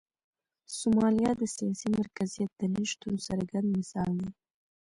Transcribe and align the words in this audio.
سومالیا 0.77 1.31
د 1.37 1.43
سیاسي 1.55 1.87
مرکزیت 1.99 2.51
د 2.55 2.61
نشتون 2.75 3.13
څرګند 3.27 3.67
مثال 3.77 4.11
دی. 4.21 4.29